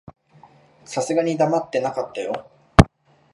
[0.83, 2.49] さすがに黙ってなかったよ。